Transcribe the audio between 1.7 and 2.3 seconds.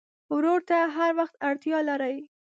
لرې.